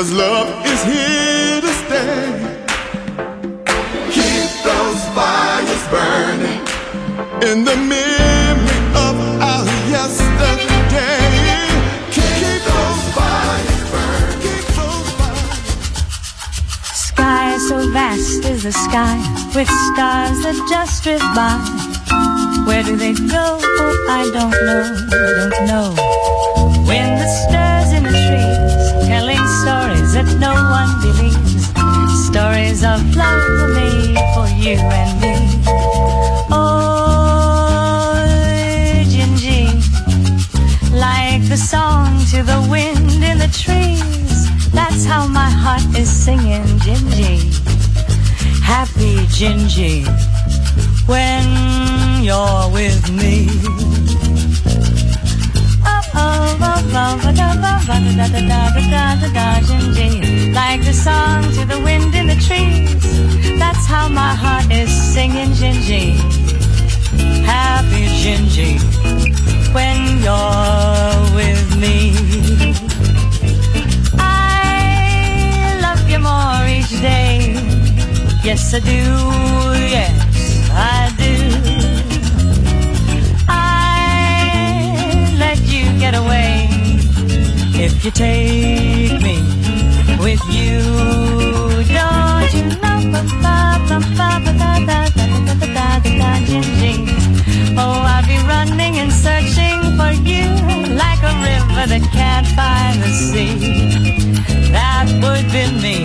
[0.00, 2.24] Cause love is here to stay.
[4.08, 6.64] Keep those fires burning
[7.44, 9.14] in the memory of
[9.44, 11.20] our yesterday.
[12.16, 14.40] Keep those fires burning.
[14.40, 15.68] Keep those fires
[16.94, 19.18] Sky so vast is the sky
[19.54, 21.60] with stars that just drift by.
[22.66, 23.58] Where do they go?
[23.60, 25.88] Oh, I don't know, I don't know.
[26.88, 27.69] Wind that stirs
[29.60, 31.68] stories that no one believes.
[32.30, 35.34] Stories of love made for you and me.
[36.50, 38.14] Oh,
[39.12, 39.66] Gingy,
[40.92, 44.48] like the song to the wind in the trees.
[44.72, 47.38] That's how my heart is singing, Gingy.
[48.62, 50.06] Happy Gingy.
[51.06, 53.99] When you're with me.
[60.70, 63.58] Like the song to the wind in the trees.
[63.58, 66.14] That's how my heart is singing, Gingy.
[67.44, 68.78] Happy Gingy
[69.74, 72.12] when you're with me.
[74.18, 77.54] I love you more each day.
[78.44, 79.02] Yes, I do.
[79.96, 80.19] Yes,
[88.00, 89.36] if you take me
[90.18, 90.80] with you.
[91.92, 92.90] Don't you know?
[97.82, 100.48] Oh, I'll be running and searching for you
[100.96, 103.56] like a river that can't find the sea.
[104.72, 105.98] That would be me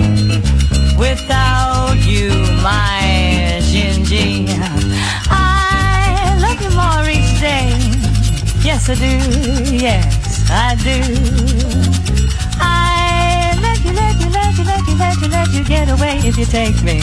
[0.97, 2.29] without you,
[2.61, 4.47] my Gingy.
[5.29, 7.71] I love you more each day.
[8.63, 9.75] Yes, I do.
[9.75, 10.99] Yes, I do.
[12.59, 16.19] I let you, let you, let you, let you, let you, let you get away
[16.23, 17.01] if you take me.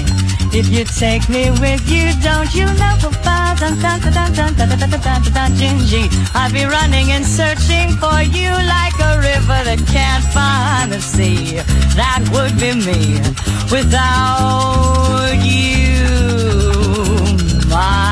[0.54, 2.92] If you take me with you, don't you know?
[6.34, 11.56] I'll be running and searching for you like a river that can't find the sea.
[11.94, 13.20] That would be me
[13.70, 16.02] without you,
[17.68, 18.11] my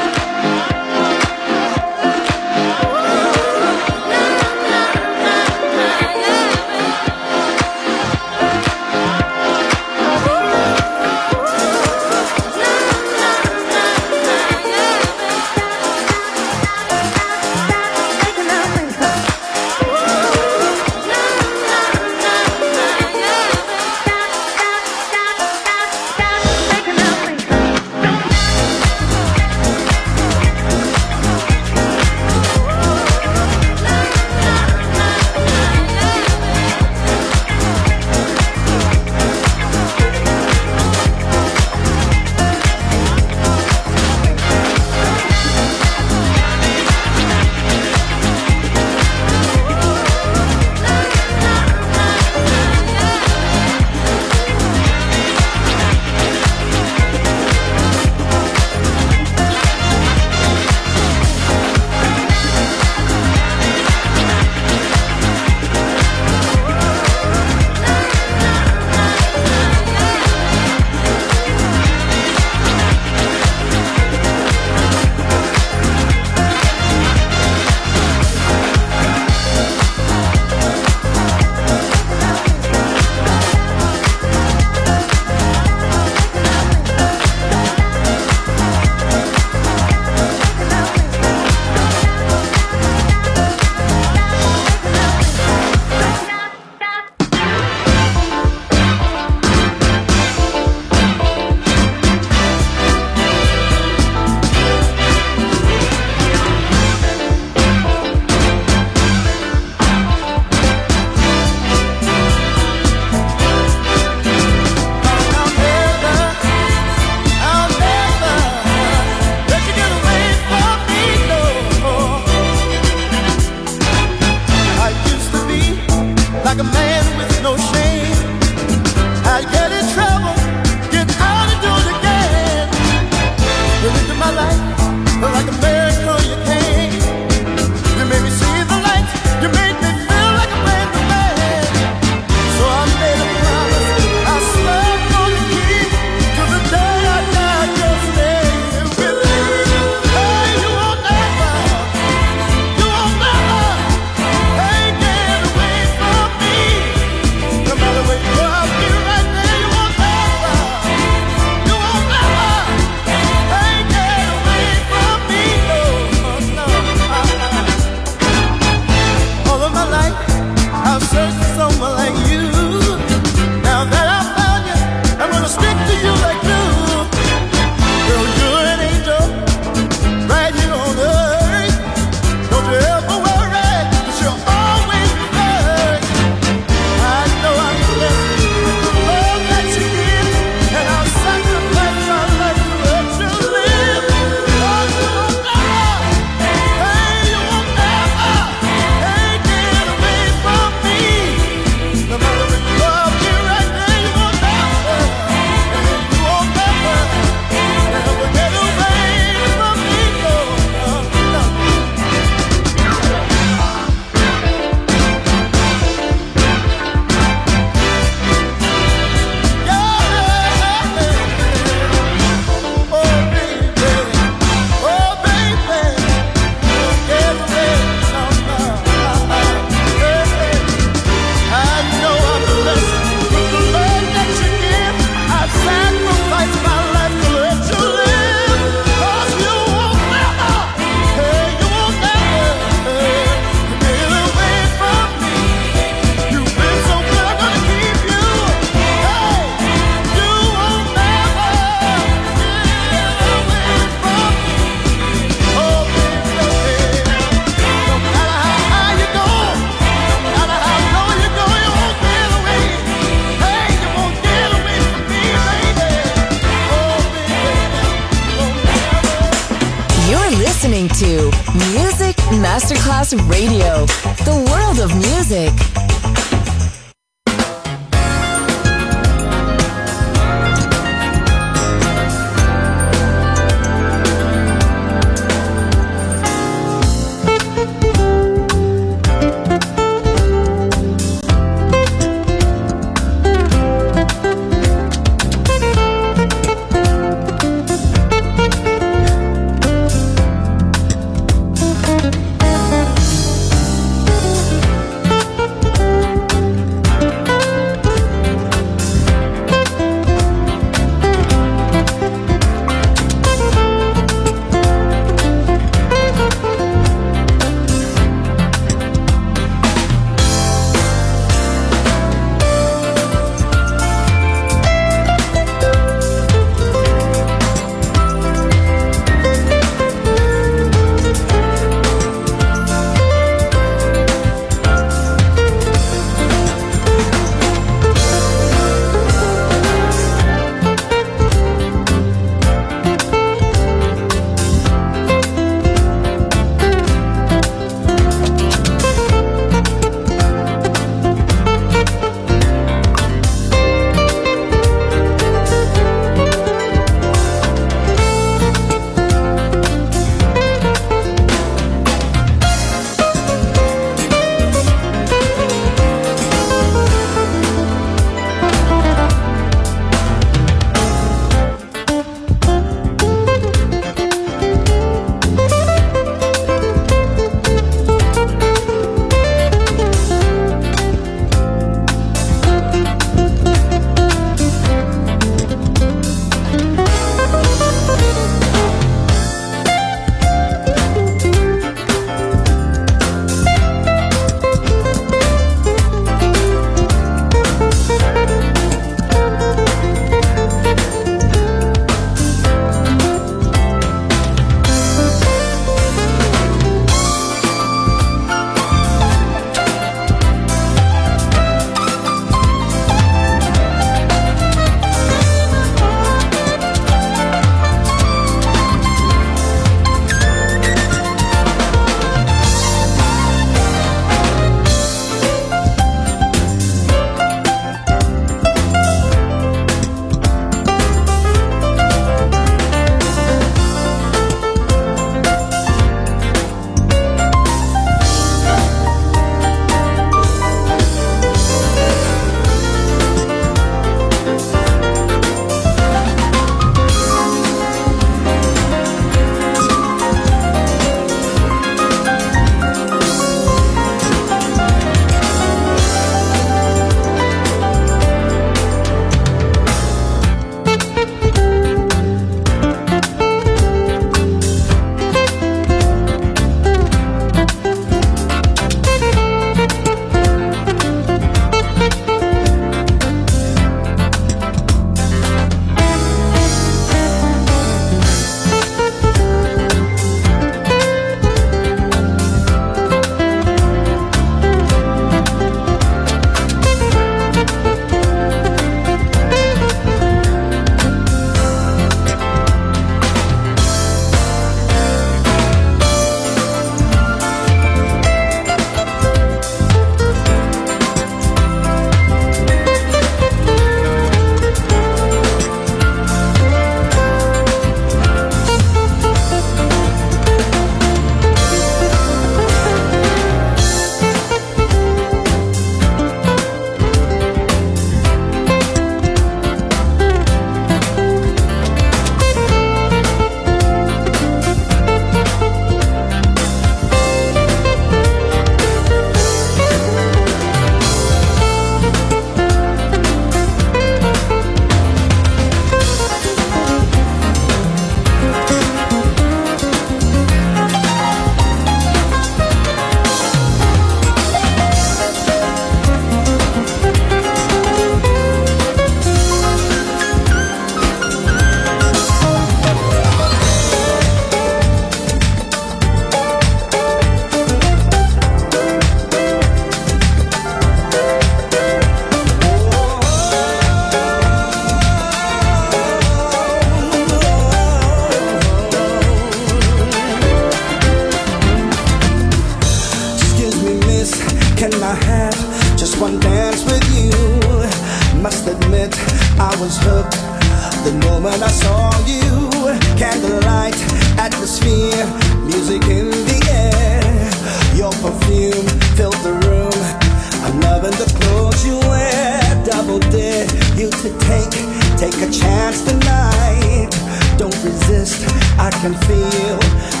[598.81, 600.00] can feel.